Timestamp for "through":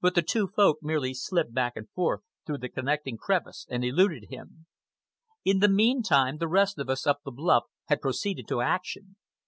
2.44-2.58